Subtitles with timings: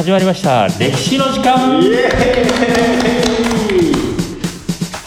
[0.00, 0.66] 始まりました。
[0.78, 1.78] 歴史の時間。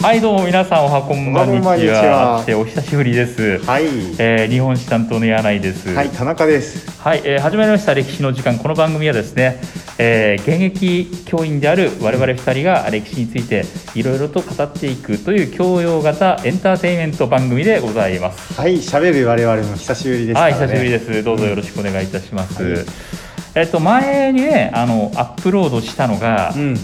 [0.00, 3.86] はいどうも皆さんおはこんばんにちおはお久しぶりです、ーはい、
[4.18, 5.92] えー日本史担当の柳井です。
[5.92, 6.88] はい、田中です。
[7.00, 8.56] はい、えー始まりました歴史の時間。
[8.56, 9.60] この番組はですね、
[9.98, 13.64] えー現役教員である我々2人が歴史について
[13.96, 18.54] いろいろと語っていくという教養型エンターテインメント番組でございます。
[18.54, 20.52] はい、喋る我々も久しぶりですかはい。
[20.52, 21.24] 久しぶりです。
[21.24, 22.62] どうぞよろしくお願いいたします。
[22.62, 23.23] はい
[23.54, 26.76] えっと前にね、あのアップロードしたのが、うん。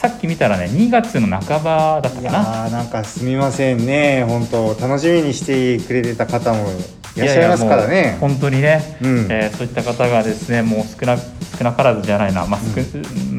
[0.00, 2.68] さっき見たらね、2月の半ばだったいやかな。
[2.68, 4.24] ーなんかすみませんね。
[4.26, 6.70] 本当楽しみにしてくれてた方も
[7.16, 8.20] いらっしゃいますからややもねう。
[8.20, 12.80] 本当にね、うんえーそういった方がですね、もう少な少なからずじゃないな、まあ、少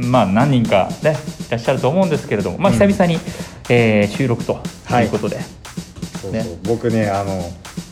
[0.07, 1.17] まあ何人かね
[1.47, 3.17] いらっしゃると思うんですけれども、まあうん久々に、
[3.69, 5.51] えー収録とはいいうことで、そう
[6.21, 7.41] そうね僕ね、あの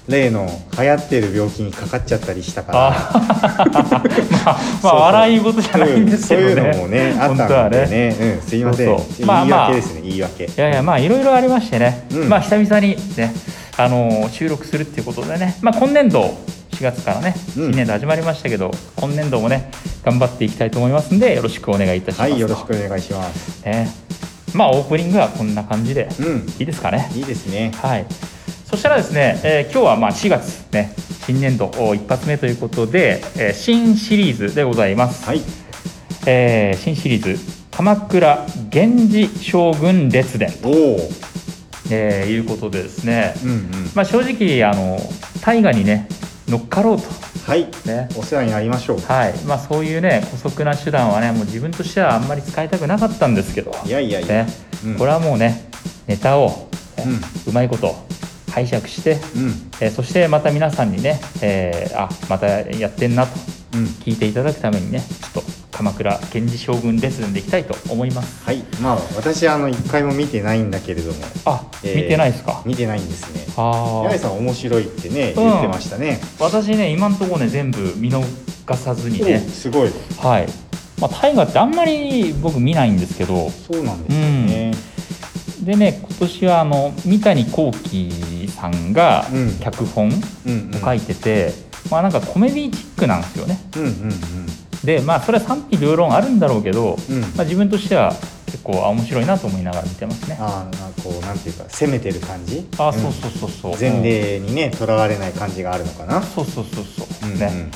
[0.09, 2.87] 例の流行ってる病気にかかっちゃったりしたから。
[2.89, 2.91] あ
[4.43, 6.47] まあ、まあ笑い事じゃないんですけどね。
[6.47, 8.15] うんそういうのもね、あったんでね。
[8.19, 8.87] うん、すいません。
[8.87, 10.43] 言いまあ訳ですね、言い訳。
[10.45, 13.33] いやいやまあいろいろありましてね、うんまあ久々にね
[13.77, 16.37] あのー収録するっていうことでね、まあ、今年度
[16.71, 19.71] 4月からねうん新年度始まりましたけど、今年度もね
[20.03, 23.65] 頑張っていきたいと思いますんでよろしくお願いいたしますとはい、よろしくお願いします。
[23.65, 23.89] ね
[24.53, 27.71] まあオープニングはこんな感じでうん、いいですかねいいですね。
[27.75, 28.05] はい
[28.69, 30.93] そしたらですね、えー今日はまあ4月ね
[31.25, 35.41] 新年度お一発目ということで、えー新シリーズでございます、はい、
[36.27, 37.37] えー新シリーズ
[37.71, 40.99] 「鎌倉源氏将軍列伝」おお、
[41.89, 43.59] えーいうことでですね、うんうん。
[43.95, 44.99] まあ、正直あの
[45.41, 46.07] 大河にね
[46.47, 47.03] 乗っかろうと、
[47.47, 48.09] はい、ね。
[48.15, 48.99] お世話になりましょう。
[48.99, 49.33] はい。
[49.45, 54.45] まあ、そういうね姑息な手段はねもう自分としてはあんまり使いたくなかったんですけど、いやいやいや。
[54.45, 54.47] ね。
[54.85, 54.95] うん。
[54.95, 55.69] これはもうね
[56.07, 57.05] ネタを、ね
[57.45, 58.08] ううまいこと
[58.59, 63.31] 拝借して、うん、えーそしてまた皆さんにね、えーあまたやってんなと
[63.73, 63.85] うん。
[63.85, 68.43] 聞いていただくためにねちょっと鎌倉源氏将軍レッスンでいきたいと思います。
[68.45, 72.61] はい、まあ私あの一回も見てないんだけれども、あ、えー見てないですか？
[72.65, 73.53] 見てないんですね。
[73.55, 75.43] ああ八重さん面白いってねうん。
[75.43, 76.19] 言ってましたね。
[76.39, 78.23] 私ね今のところね全部見逃
[78.75, 79.43] さずにね。
[79.45, 79.89] おすごい。
[80.17, 80.47] はい、
[80.99, 83.49] まあ、大河ってあんまり僕見ないんですけど。
[83.49, 84.71] そうなんですよね。
[85.63, 90.11] でね今年はあの三谷幸喜さんがうん脚本を
[90.45, 90.81] うんうん。
[90.81, 91.53] 書いてて、
[91.89, 93.91] まあなんかコメディチックなんですよねうんうん
[94.83, 97.15] でまあそれは賛否両論あるんだろうけど、うん。
[97.15, 97.21] うん。
[97.21, 98.13] まあ、自分としては
[98.45, 102.65] 結構あ面白いなと思いながら見てますねああ、なんかこうなんていうか攻めてる感じ？
[102.77, 106.21] あ、んそうそうそうそう前例にねとらわれない感じがあるのかな？
[106.21, 107.71] そうそうそうそう、うんうんね、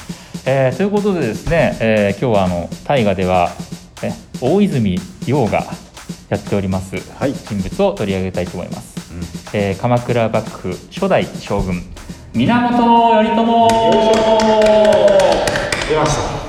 [0.46, 3.52] えーということでですね、えー今日はあの大河では、
[4.02, 5.64] ね、大泉洋が
[6.30, 7.34] やっておりますはい。
[7.34, 8.93] 人物を取り上げたいと思います、うん
[9.54, 11.82] えー鎌倉幕府初代将軍
[12.34, 13.68] 源頼朝。
[15.90, 16.44] 出ました。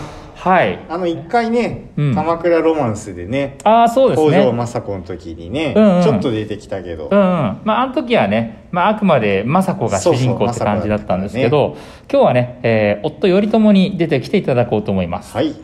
[0.48, 0.78] はい。
[0.90, 2.14] あの一回ね、うん。
[2.14, 6.02] 鎌倉ロマンスでね、ああそうです北条ね政子の時にね、うんうん。
[6.02, 7.60] ちょっと出てきたけど、うんうん。
[7.64, 11.76] まあ、あの時はね、まあ、あくまで政子が主人公って感じだったんですけど、
[12.10, 15.54] 今日はね、えー夫頼朝に出てきていただこうと思います、はい。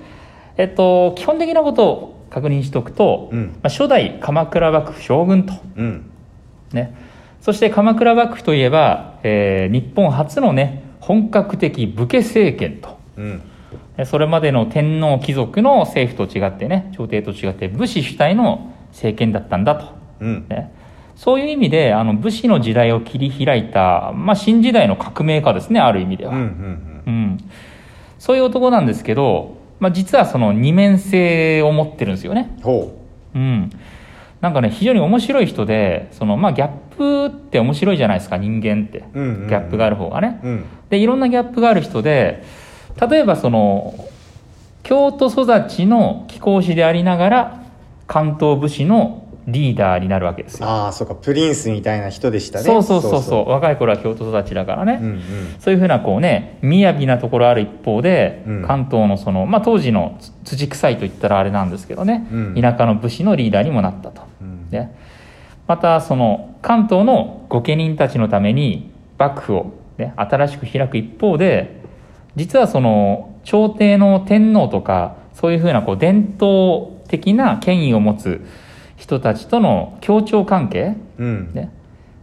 [0.56, 3.46] えっと基本的なことを確認しておくと、うん。
[3.62, 6.09] まあ、初代鎌倉幕府将軍とうん。
[6.72, 6.94] ね、
[7.40, 12.98] そして鎌倉幕府といえば、えー日本初のね本格的武家政権と。
[13.16, 13.42] うん。
[13.96, 19.86] えそれまでの天皇貴族の政府と違ってね朝廷と違って武士主体の政権だったんだと、
[20.20, 20.46] うん。
[20.48, 20.72] ね、
[21.16, 27.38] そういう意味であの武士の時代を切り開いた、まあ、新時代の革命家ですねある意味では、うんうんうん。
[28.18, 32.56] そういう男なんですけど、まあ、実はその二面性を持ってるんですよね。
[33.34, 33.38] う。
[33.38, 33.70] うん、
[34.40, 39.04] なんかね非常に面白い人でその、まあ、ギャップって面白いじゃないですか人間って、う。
[39.14, 40.40] うんうんうんギャップがある方がね。
[40.42, 40.64] うん。
[40.88, 42.42] でいろんなギャップがある人で
[43.08, 43.94] 例えばその
[44.82, 47.62] 京都育ちの貴公子でありながら
[48.06, 50.66] 関東武士のリーダーになるわけですよ。
[50.66, 52.64] ああ、そうか、プリンスみたいな人でしたね。
[52.64, 54.98] そうそうそうそう若い頃は京都育ちだからね。
[55.00, 55.20] うんうん。
[55.58, 64.22] そういうふうなこうね雅なところある一方で、うん関東のその、まあ、当時のつ土臭いと言ったらあれなんですけどね、うん田舎の武士のリーダーにもなったと。
[64.70, 64.94] うんね、
[65.66, 71.80] またその関東の御家人たちのために幕府を、ね、新しく開く一方で
[72.36, 78.44] 実はその朝廷の天皇とかそういうふうなこう伝統的な権威を持つ
[78.96, 81.52] 人たちとの協調関係、うん。
[81.54, 81.70] ね、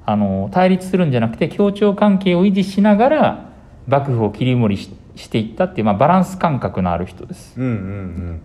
[0.05, 3.49] あの対立するんじゃなくて協調関係を維持しながら
[3.87, 7.59] 幕府を切り盛りししていったっていう、まあ、バランス感覚のある人です。
[7.59, 8.41] うんうん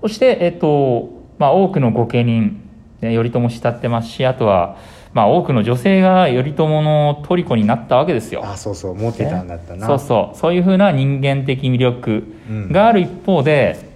[0.00, 1.08] そして、えっと
[1.38, 2.67] まあ、多くの御家人、
[3.00, 4.76] ね、頼朝慕ってますしあとは、
[5.12, 8.42] まあ、多くの女性が頼朝の虜になったわけですよ。
[8.44, 10.36] あそうそう持ってたんだったな、そうそう。
[10.36, 12.72] そういうふうな人間的魅力うん。
[12.72, 13.88] がある一方で、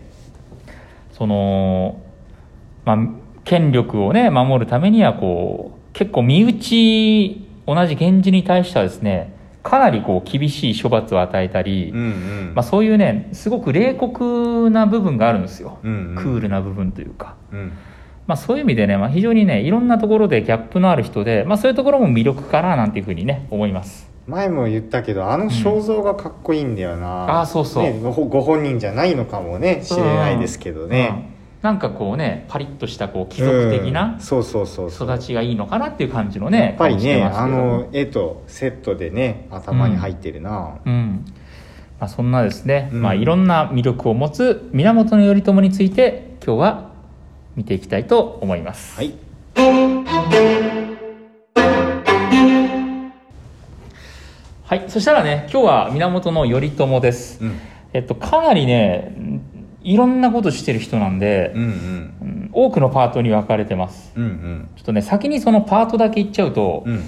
[1.13, 2.01] その、
[2.85, 2.99] まあ、
[3.45, 12.03] 権力をね守るためにはこう結構身内同じ源氏に対してはですねかなりこう厳しい処罰を与えたり、うんう
[12.51, 12.53] ん。
[12.55, 16.15] まあ、そういうねすごく冷酷な部分があるんですよ、うんうん。
[16.17, 17.73] クールな部分というか、うん
[18.27, 24.11] まあ、そういう意味でね、まあ、非常にねいろんなところでギャップのある人で、まあ、そういうところも魅力かななんていうふうにね思います。
[24.29, 27.83] 前も言ったけどあの肖像がかっこいいんだよな、あーそうそう。
[27.83, 31.69] ね、ごご本人じゃないのかもね知れないですけどね、うん。
[31.71, 34.21] なんかこうねパリッとしたこう貴族的うなん。
[34.21, 35.09] そうそうそうそう。
[35.09, 41.25] 育ちがいいのかなっていう感じのねやっぱりねあの絵とセットでね頭に入ってるな、うん。
[41.99, 43.03] まあ、そんなですね、うん。
[43.03, 46.92] まあ、いろんな魅力を持つ源頼朝について今日は
[47.57, 48.97] 見ていきたいと思います。
[48.97, 49.15] はい。
[54.65, 57.45] はい、そしたらね今日は源頼朝です。
[57.45, 57.59] うん。
[57.93, 59.15] えっとかなりね
[59.83, 62.51] いろんなことしてる人なんでう、んうん。
[62.55, 64.13] 多くのパートに分かれてます。
[64.17, 64.69] うんうん。
[64.77, 67.05] ちょっとね先にそのパートだけ言っちゃうと、うん。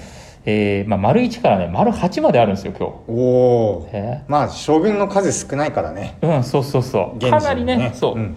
[0.46, 3.96] えーまあ、丸1からね丸8まであるんですよ今おお日。
[3.96, 6.18] えまあ将軍の数少ないからね。
[6.20, 7.18] ーうんそうそうそう。
[7.18, 8.36] かなりねそう、ん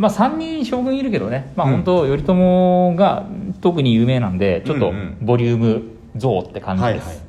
[0.00, 1.72] まあ、3人将軍いるけどね、まあ、うん。
[1.74, 3.26] 本当頼朝が
[3.60, 5.82] 特に有名なんでちょっとボリューム
[6.16, 7.26] 増って感じです、はいはい。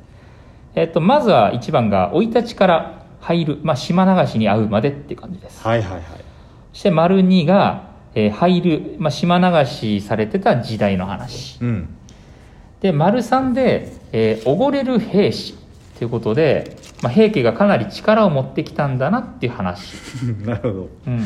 [0.76, 5.62] えっと、まずは1番が生い立ちから入る、まあ、島流しに会うまでっていう感じです。
[5.62, 6.02] はいはいはい。
[6.72, 11.58] そして丸2が、えー入る、まあ、島流しされてた時代の話。
[11.60, 11.88] うん。
[12.80, 15.54] で丸3で、えー、おごれる兵士
[15.98, 19.92] ということで、まあ、平家がかなり力を持ってきたんだなっていう話。
[20.46, 20.88] なるほど。
[21.06, 21.20] うん、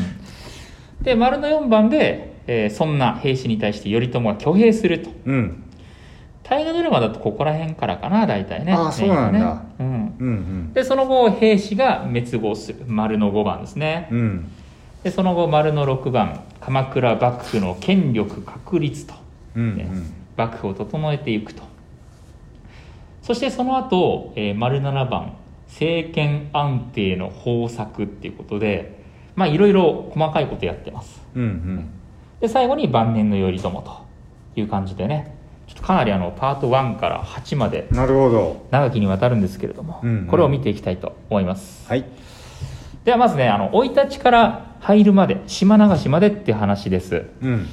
[1.02, 5.10] で丸の4番で、えーそんな兵士に対して頼朝が挙兵すると。
[5.26, 5.62] うん。
[6.42, 8.72] 大河ドラマだとここら辺からかな大体ね。
[8.72, 9.38] あーそうなんだ。
[9.38, 9.60] ね。
[9.80, 10.72] うん、うんうん。
[10.72, 12.84] でその後兵士が滅亡する。
[12.86, 14.08] 丸の5番ですね。
[14.12, 14.50] うん。
[15.02, 19.14] でその後丸の6番鎌倉幕府の権力確立と、
[19.54, 19.88] うんね
[20.36, 21.62] 幕府を整えていくと。
[23.22, 25.32] そしてその後、えー丸7番
[25.68, 28.95] 政権安定の方策っていうことで
[29.36, 31.22] まあいろいろ細かいことやってます。
[31.34, 31.90] うんうん。
[32.40, 34.04] で最後に晩年の頼朝と
[34.56, 35.36] いう感じでね。
[35.66, 38.66] ちょっとかなりあのパート1から8までなるほど。
[38.70, 40.26] 長きにわたるんですけれども、うんうん。
[40.26, 41.86] これを見ていきたいと思います。
[41.88, 42.04] はい。
[43.04, 47.26] ではまずねあの生い立ちから入るまで島流しまでっていう話です。
[47.42, 47.66] うん。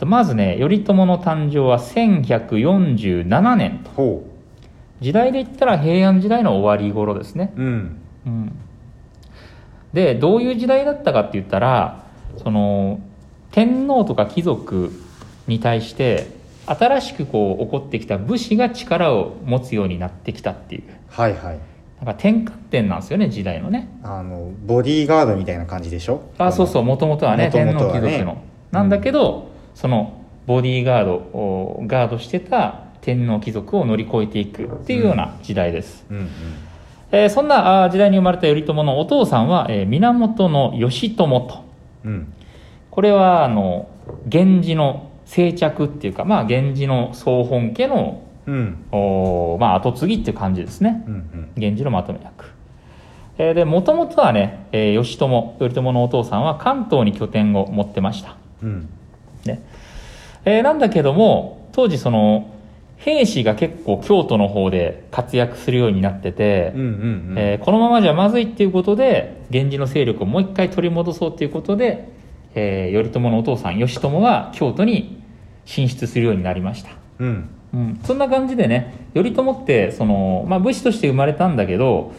[0.00, 3.90] まずね頼朝の誕生は1147年と。
[3.90, 4.24] ほ
[5.00, 7.52] 時代で言ったら平安時代の終わり頃ですね。
[7.56, 8.00] ううん。
[8.26, 8.52] うん、
[9.94, 12.04] でどういう時代だったかって言ったら
[12.42, 13.00] その
[13.52, 14.90] 天皇とか貴族
[15.46, 16.26] に対して
[16.66, 20.82] 新しくこう起こってきた武士が力を持つようになってきたっていう。
[21.08, 21.58] はいはい。
[21.98, 23.88] なんか転換点なんですよね時代のね。
[24.02, 26.22] あのボディーガードみたいな感じでしょ？
[26.38, 28.42] あそうそうもともとはね天皇貴族の。
[28.72, 36.28] なんだけど、そのボディーガードをガードしてた天皇貴族を乗り越えていくっていうような時代です、うんうん
[37.14, 41.64] えーそんな時代に生まれた頼朝のお父さんは、えー源義朝と。
[42.04, 42.32] うん。
[42.90, 43.88] これはあの
[44.26, 48.84] 源氏の静着っていうか、まあ、源氏の総本家のうん。
[48.90, 51.04] おー、まあ、後継ぎっていう感じですね。
[51.06, 51.52] うんうん。
[51.56, 52.46] 源氏のまとめ役、
[53.38, 55.28] えーでもともとはね、えー義朝
[55.58, 58.88] 頼朝のお父さんは関東に拠点を持ってました、うん。
[59.44, 59.62] ね。
[60.44, 62.50] えーなんだけども当時その
[63.04, 66.88] 兵士が結構京都の方で活躍するようになってて、うんうんう
[67.34, 67.34] ん。
[67.36, 72.08] えーこのままじゃまずいっていうことで源氏の勢力をもう一回取り戻そうということで、
[72.54, 75.22] えー頼朝のお父さん義朝は京都に
[75.66, 77.48] 進出するようになりました、うん。
[77.74, 82.12] うん、そんな感じでね頼朝ってその、まあ、武士として生まれたんだけど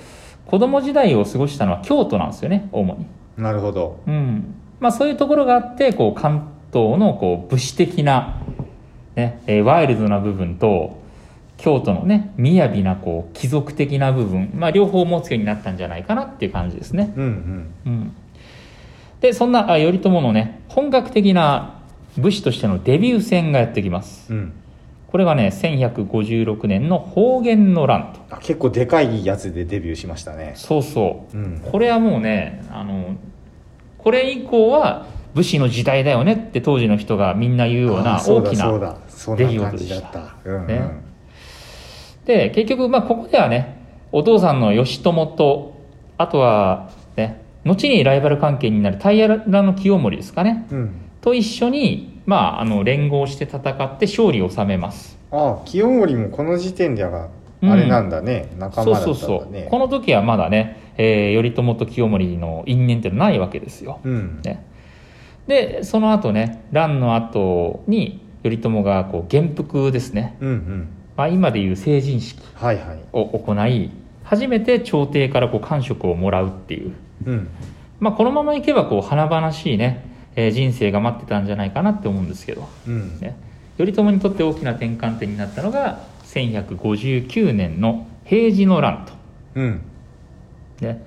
[0.46, 4.00] 子供時代を過ごしたのは京都なんですよね主に、なるほど。
[4.06, 4.54] うん。
[4.80, 8.42] まあ、そういうところがあってこう関東のこう武士的な、
[9.16, 11.04] ねえーワイルドな部分と
[11.58, 17.14] 京都のね雅なこう貴族的な部分、まあ、両方持つようになったんじゃないかなっていう感じですね。
[17.16, 17.74] うんうん。
[17.86, 18.16] うん、
[19.22, 21.80] でそんなあ頼朝のね本格的な
[22.18, 24.34] 武士としてのデビュー戦がやってきます。
[24.34, 24.54] うん。
[25.08, 28.36] これがね1156年の方言の乱と。
[28.36, 30.54] あ結構でかいやつでデビューしましたね。
[30.58, 31.38] そうそう。
[31.38, 31.60] うん。
[31.60, 33.16] これはもうねあの
[33.98, 40.36] これ以降は武士の時代だよねって当時の人がみんな言うようなあそうだ大きなそうだそんな感じだった。
[40.46, 40.68] うんうん。
[40.68, 40.82] ね。
[42.26, 43.78] で結局まあここではね
[44.12, 45.74] お父さんの義朝と
[46.18, 50.68] あとはね後にライバル関係になる平の清盛ですかね。
[50.72, 51.02] うん。
[51.22, 55.18] と一緒に、まあ、あの連合して戦って勝利を収めます。
[55.32, 57.30] あ清盛もこの時点では
[57.64, 59.06] あれなんだね、仲間だったんだね。
[59.06, 59.70] そうそうそう。
[59.70, 64.42] この時はまだね、えー頼朝と清盛の因縁ってないわけですよ、うん。
[64.44, 64.64] ね、
[65.48, 70.88] でその後ね乱の後に頼朝がこう元服ですね、うんうん。
[71.18, 72.40] まあ、今でいう成人式
[73.12, 73.90] を行い
[74.24, 76.94] 初めて朝廷からこう官職をもらうっていう、
[77.26, 77.50] うん。
[78.00, 83.20] まあ、このままいけばこう華々しいね、えー人生が待ってたんじゃないかなって思うんですけど、うん。
[83.20, 83.36] ね、
[83.78, 89.14] 頼朝にとって大きな転換点になったのが1159年の平治の乱と。
[89.56, 89.82] うん。
[90.82, 91.04] ね。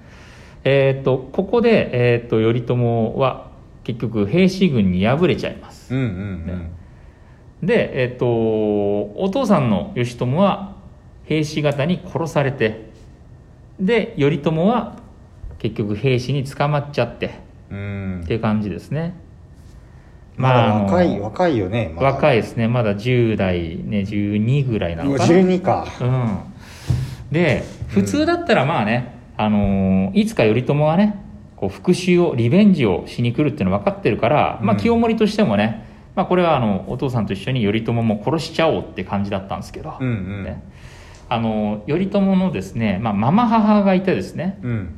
[0.65, 2.75] えー、とここで、えー、と頼朝
[3.19, 3.49] は
[3.85, 5.95] 結局平氏軍に敗れちゃいます。
[5.95, 6.71] うんうん
[7.63, 10.77] で、えー、とお父さんの義朝は
[11.25, 12.89] 平氏方に殺されて
[13.81, 14.97] で頼朝は
[15.59, 17.79] 結局平氏に捕まっちゃってうん。
[17.79, 17.81] う
[18.21, 19.15] んっていう感じですね。
[20.37, 22.09] まだ若い若いよねまだ。
[22.09, 22.69] 若いですね。
[22.69, 25.25] まだ10代ね12ぐらいなのかな。
[25.27, 25.87] 12か。
[26.01, 26.39] うん、
[27.33, 31.23] で普通だったらまあね、あのーいつか頼朝がね
[31.57, 34.81] こう復讐をリベンジをしに来るっていうの分かってるから、まあ、うん。
[34.81, 35.88] 清盛としてもね、
[36.19, 40.43] まあ、これはあのお父さんと一緒に頼朝も殺しちゃおうって感じだったんですけど、うんうん。
[40.43, 40.65] ね。
[41.29, 44.59] あの頼朝のですね、まあ、ママ母がいてですね。
[44.65, 44.97] うん。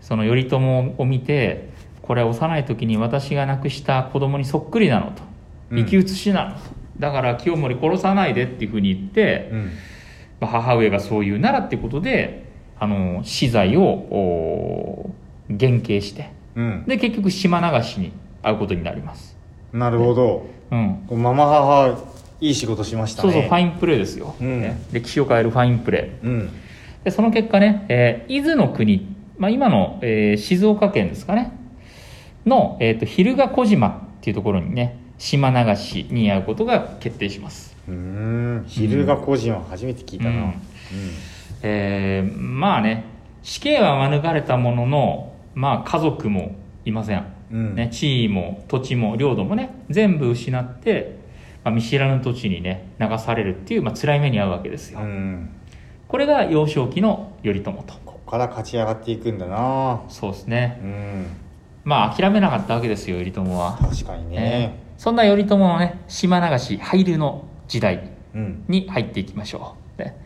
[0.00, 1.70] その頼朝を見て
[2.02, 5.22] これは幼い時に私が亡くした子供にそっくりなのと。
[5.72, 5.78] うん。
[5.78, 6.60] 生き写しなのと、
[7.00, 9.70] だから清盛殺さないでっていうふうに言って、うん。
[10.38, 12.44] まあ母親がそう言うならってことで
[12.78, 15.10] あの死罪をお
[15.48, 16.30] 減刑して。
[16.54, 16.84] うん。
[16.86, 19.36] で結局島流しに会うことになります、
[19.72, 21.98] なるほどうん、ママ母
[22.40, 23.32] いい仕事しましたね。
[23.32, 24.60] そうそうファインプレーですよ、うん。
[24.60, 24.80] ね。
[24.92, 26.30] 歴史を変えるファインプレうん。
[26.40, 26.48] ー
[27.04, 31.52] でその結果ね、えー伊豆の国、まあ、今の、えー静岡県ですかね。
[32.46, 37.76] の、えー、と蛭ヶ小島っていうところにね島流しに会うことが決定します。
[37.88, 38.64] うーん。
[38.66, 40.30] 昼が個人は初めて聞いたな。
[40.30, 40.54] うん。
[41.62, 43.04] えーまあね
[43.42, 47.74] 死刑は免れたもののまあ家族もいません、うん。
[47.74, 51.16] ね、地位も土地も領土もね全部失って、
[51.64, 55.50] まあ、見知らぬ土地にね流されるっていう、まあ辛い目に遭うわけですよ、うん。
[56.08, 57.94] これが幼少期の頼朝と。
[58.04, 60.02] ここから勝ち上がっていくんだな。
[60.08, 60.80] そうですね。
[60.82, 61.26] うん。
[61.84, 64.36] まあ諦めなかったわけですよ頼朝は、確かにね。
[64.36, 64.78] ね。
[64.96, 68.64] そんな頼朝のね島流し廃流の時代うん。
[68.68, 70.02] に入っていきましょう。
[70.02, 70.16] ね。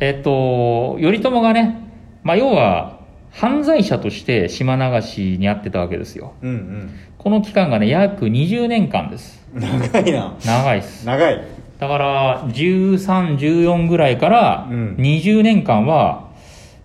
[0.00, 1.78] えっと、頼朝がね、
[2.22, 2.93] まあ、要は
[3.34, 6.34] 犯罪者として島流しに遭ってたわけですよ。
[6.42, 9.42] うんこの期間がね、約20年間です。
[9.54, 10.36] うん長いな。
[10.44, 11.06] 長いです。
[11.06, 11.44] 長い。
[11.78, 14.96] だから、13、14ぐらいからうん。
[14.98, 16.28] 20年間は、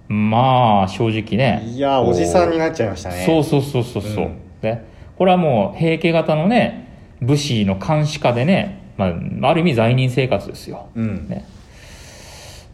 [0.07, 1.63] まあ、正直ね。
[1.67, 3.23] いやおじさんになっちゃいましたね。
[3.25, 4.37] そうそうそうそうそう、うん。
[4.61, 4.85] ね
[5.17, 6.87] これはもう平家型のね
[7.21, 11.27] 武士の監視下でね、まあ、ある意味罪人生活ですよ、うん。
[11.27, 11.45] ね、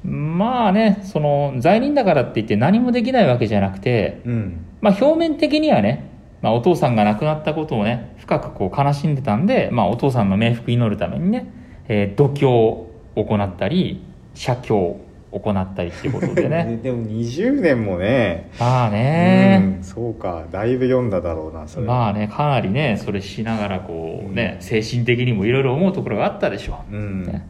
[0.05, 4.65] まあねその罪人だからって言って何もできないわけじゃなくて、うん。
[4.81, 11.51] まあ、表面的にはね、まあ、お父さんが亡くなったことをね深くこう悲しんでたんで、まあ、お父さんの冥福祈るためにね、
[11.87, 14.99] えー度胸を行ったり写経を
[15.31, 16.79] 行ったりっていうことでね。
[16.83, 18.49] でも20年もね。
[18.59, 20.45] まあね、うんそうか。
[20.51, 21.85] だいぶ読んだだろうなそれ。
[21.85, 27.23] まあねかなりねそれしながらこうね、精神的にもいろいろ思うところがあったでしょう、うん。
[27.23, 27.47] ね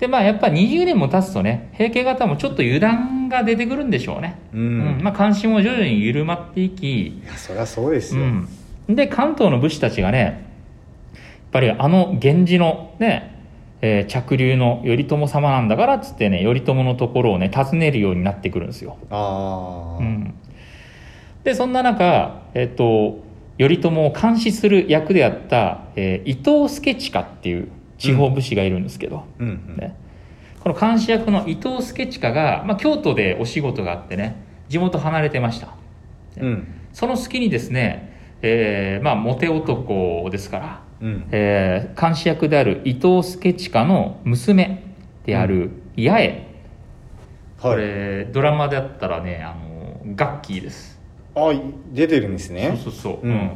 [0.00, 4.98] でまあやっぱ20年も経つとね平家方もちょっと油断が出てくるんでしょうね、ううん。
[4.98, 8.22] んまあ、関心も徐々に緩まっていき、いやそりゃそうですよ。
[8.22, 8.48] うん、
[8.88, 10.18] で関東の武士たちがね
[11.12, 13.36] やっぱりあの源氏のね、
[13.82, 18.96] えー着流の頼朝様なんだからっつってね頼朝のところをね訪ねるようになってくるんですよ。
[19.10, 20.34] ああうん、
[21.44, 23.18] でそんな中、えっと
[23.58, 27.68] 頼朝を監視する役であった、えー伊藤助親っていう
[28.00, 29.76] 地方武士がいるんですけど、うんうん。
[29.76, 29.94] ね、
[30.60, 35.74] この監視役の伊藤助親が、まあ、京都でお仕事があってね地元離れてました。
[36.38, 36.66] うん。
[36.92, 41.28] その隙にですね、えーまあ、モテ男ですから、うん。
[41.30, 44.82] えー監視役である伊藤助親の娘
[45.26, 46.46] である八重、
[47.60, 47.78] こはい。
[47.78, 50.98] れドラマであったらねあのガッキーです。
[51.34, 51.52] あ
[51.92, 52.78] 出てるんですね。
[52.82, 53.32] そうそうそう、うん。
[53.32, 53.50] うん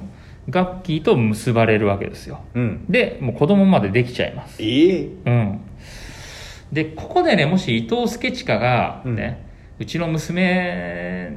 [0.50, 2.40] ガッキーと結ばれるわけですよ。
[2.54, 2.84] うん。
[2.88, 4.62] でもう子供までできちゃいます。
[4.62, 5.08] ええ。
[5.26, 5.60] うん。
[6.72, 9.46] でここでねもし伊藤助親がね、
[9.78, 11.32] うちの娘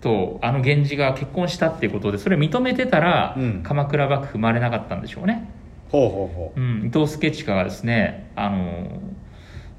[0.00, 3.62] とあの源氏が結婚したっていうことでそれ認めてたら、うん。
[3.62, 5.48] 鎌倉幕府生まれなかったんでしょうね、
[5.90, 6.60] ほうほうほう。
[6.60, 9.00] ん、伊藤助親がですねあの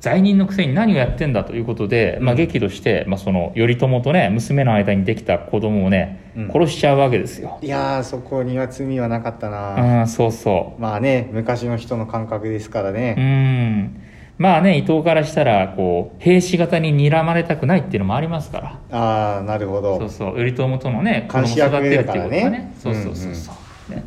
[0.03, 2.38] 罪人のくせに何をやってんだということで、まあ、うん。
[2.38, 6.51] 激怒して、まあ、その頼朝とね娘の間にできた子供をね、うん。
[6.51, 7.57] 殺しちゃうわけですよ。
[7.62, 10.01] ういやーそこには罪はなかったな。
[10.01, 10.81] うんそうそう。
[10.81, 14.01] まあね昔の人の感覚ですからうねん。
[14.38, 18.60] まあね伊藤からしたらこう兵士型に睨まれたくないっていうのもありますか
[18.91, 18.98] ら。
[18.98, 20.00] ああなるほど。
[20.00, 20.36] そうそう。
[20.36, 22.50] 頼朝とのね子供を監視役育てるっていうことね。
[22.50, 23.53] ねそうそうそうそ
[23.89, 24.03] う、ね。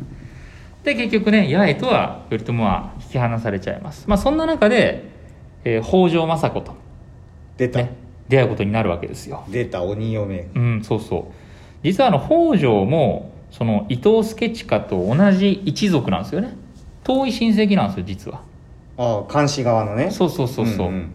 [0.83, 4.07] で結局ね八重とは頼朝は引き離されちゃいます。
[4.07, 5.16] まあそんな中で、
[5.67, 6.77] えー北条政子と、
[7.57, 7.93] 出た、ね、
[8.29, 9.43] 出会うことになるわけですよ。
[9.49, 10.47] 出た鬼嫁。
[10.55, 11.23] うんそうそう。
[11.83, 16.55] 実はあの北条もその伊藤助親と同じ一族なんですよね。
[17.03, 18.41] 遠い親戚なんですよ実は。
[18.97, 20.09] ああ監視側のね。
[20.09, 21.11] そうそうそうそう、んん。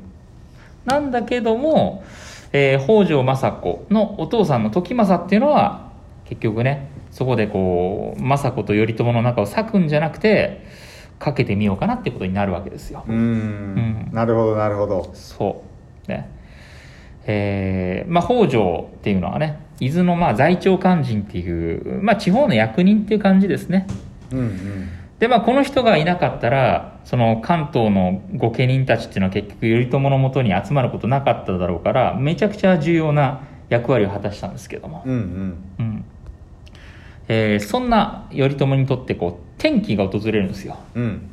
[0.85, 2.05] なんだけども、
[2.53, 5.91] えー北条政子のお父さんの時政っていうのは
[6.27, 10.63] 結局ねそこでこう政子と頼朝の仲を裂くんじゃなくて
[11.23, 13.17] かけてみようかなってことになるわけですよ、うーん。
[13.17, 14.11] うん。
[14.13, 15.11] なるほどなるほど。
[15.15, 15.63] そ
[16.07, 16.11] う。
[16.11, 16.29] ね。
[17.25, 23.87] えーまあ北条っていうのはね伊豆のまあ在庁肝心っていう、まあ、地方の役人っていう感じですね。
[24.33, 24.89] うんうん。
[25.21, 35.65] でまあこの人がいなかったらその関東の御家人たちっていうのは結局頼朝のもとに集まることなかっただろうからめちゃくちゃ重要な役割を果たしたんですけども、うんうん。
[35.79, 36.05] うん
[37.29, 40.77] えーそんな頼朝にとってこう転機が訪れるんですよ。
[40.95, 41.31] うん。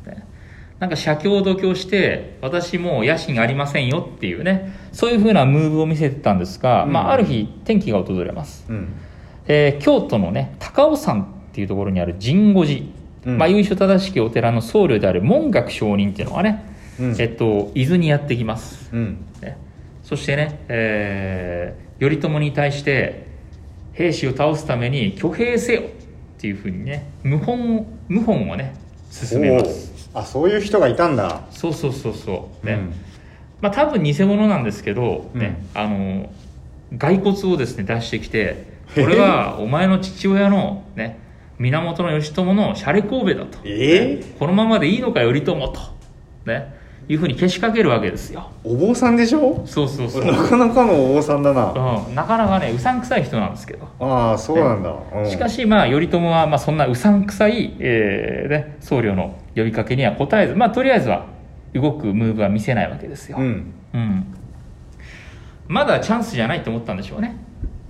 [0.78, 4.72] なんか写経度胸して私もう野心ありませんよっていうね。
[4.92, 6.92] そういうふうなムーブを見せてたんですが、うん。
[6.92, 8.88] まあ、ある日転機が訪れます、うん。
[9.46, 12.82] えー京都のね高尾山っていうところにある神護寺、
[13.26, 13.38] うん。
[13.38, 16.64] まあ、由緒正しきお寺の僧侶である文学上人っていうのがね、
[16.98, 17.16] うん。
[17.18, 19.24] えっと、伊豆にやってきます、うん。
[19.42, 19.58] ね、
[20.02, 23.26] そしてね、えー頼朝に対して
[24.00, 25.84] 兵士を倒すために挙兵せよっ
[26.40, 28.74] ていうふうにね謀反を謀反をね
[29.10, 30.08] 進めます。
[30.14, 31.42] あそういう人がいたんだ。
[31.50, 32.66] そうそうそうそう。
[32.66, 32.94] ね、うん。
[33.60, 36.32] まあ多分偽物なんですけど、ねうあの
[36.98, 38.64] 骸骨をですね出してきて
[38.94, 41.18] これはお前の父親のね
[41.58, 45.78] 源義朝のシャレ神戸だと、えねこのままでいいのか頼朝と。
[46.46, 46.79] ね
[47.10, 48.52] いうふうにけしかけるわけですよ。
[48.62, 49.62] お坊さんでしょ？
[49.66, 51.72] そうそうそう、なかなかのお坊さんだな。
[51.72, 53.88] うん、なかなかねうさんくさい人なんですけど。
[53.98, 55.28] ああそうなんだ、うん。
[55.28, 61.26] しかしまあ頼朝はまあそんなうさんくさい、えーね、僧侶の呼びかけには応えずまあとりあえずは
[61.74, 63.74] 動くムーブは見せないわけですよ、うん。
[63.92, 64.26] うん、
[65.66, 67.36] まだチャンスじゃないと思ったんでしょうね。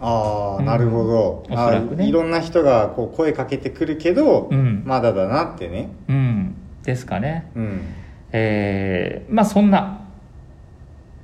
[0.00, 0.64] ああ、うん。
[0.64, 1.44] なるほど。
[1.46, 2.04] おそらくね。
[2.04, 4.82] あいろんな人がこう声かけてくるけど、うん。
[4.86, 5.90] まだだなってね。
[6.08, 6.54] うん。
[6.82, 7.50] ですかね。
[7.54, 7.82] うん
[8.32, 10.06] えーまあそんな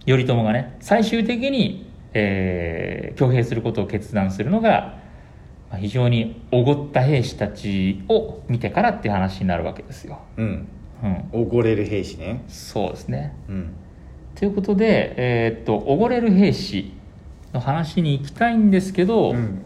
[0.07, 4.99] 頼朝がね最終的に、えー挙兵することを決断するのが、
[5.71, 10.69] まあ、非常におごった兵士たちを見てからっていう話になるわけですよ、うん。
[11.03, 12.45] うん、おごれる兵士ね。
[12.47, 13.35] そうですね。
[13.49, 13.75] うん。
[14.35, 16.92] ということで、えーっとおごれる兵士
[17.55, 19.62] の話に行きたいんですけど、うん。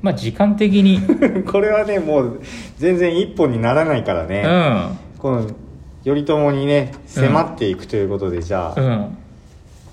[0.00, 1.00] まあ時間的に。
[1.44, 2.40] これはねもう
[2.78, 5.18] 全然一本にならないからね、うん。
[5.18, 5.50] この
[6.04, 9.18] 頼朝にね迫っていくということで、じゃあ、うん。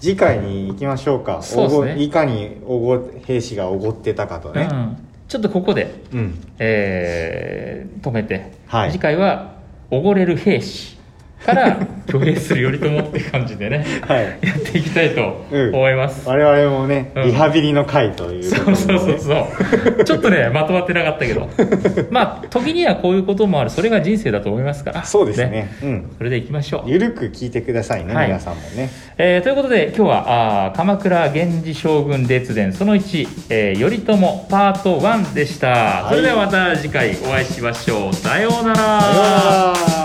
[0.02, 1.41] 次回に行きましょうか。
[1.41, 2.02] そうね。
[2.02, 4.67] いかにおご兵士がおごってたかとね。
[4.71, 4.97] うん、
[5.28, 8.91] ちょっとここで、うん、えー止めて、はい。
[8.91, 9.56] 次回は
[9.91, 10.97] おごれる兵士
[11.45, 11.77] から
[12.08, 14.25] 挙兵する頼朝って感じでねはい。
[14.25, 15.75] やっていきたいとうん。
[15.75, 17.23] 思います、我々もね、うん。
[17.27, 19.47] リハビリの会というそうそうそうそ
[19.99, 20.04] う。
[20.04, 21.49] ちょっとね まとまってなかったけど。
[22.10, 23.69] まあ時にはこういうこともある。
[23.69, 25.04] それが人生だと思いますから。
[25.04, 25.69] そうですね。
[25.84, 26.06] うん。
[26.17, 26.89] それでいきましょう。
[26.89, 28.27] ゆるく聞いてくださいね、はい。
[28.27, 28.89] 皆さんもね。
[29.17, 34.17] えーということで今日はあー鎌倉源氏将軍列伝その1、えー頼朝
[34.49, 36.10] パート1でした、はい。
[36.10, 38.13] それではまた次回お会いしましょう。
[38.13, 38.75] さようなら。
[38.75, 39.21] さよ
[39.86, 40.00] うなら